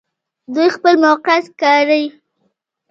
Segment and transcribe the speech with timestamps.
[0.53, 2.03] دوی خپل موقعیت کاروي.